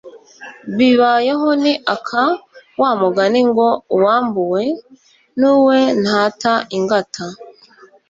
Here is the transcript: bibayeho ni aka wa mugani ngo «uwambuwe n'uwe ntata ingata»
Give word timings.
bibayeho 0.77 1.47
ni 1.63 1.73
aka 1.95 2.23
wa 2.81 2.91
mugani 3.01 3.39
ngo 3.49 3.67
«uwambuwe 3.95 4.63
n'uwe 5.39 5.79
ntata 6.03 6.53
ingata» 6.77 7.25